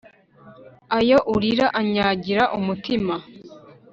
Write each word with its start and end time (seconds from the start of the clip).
ayo 0.99 1.17
urira 1.33 1.67
anyagira 1.79 2.43
umutima 2.57 3.15